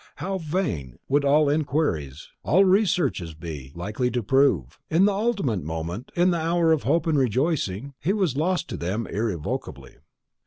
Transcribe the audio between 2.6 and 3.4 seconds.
researches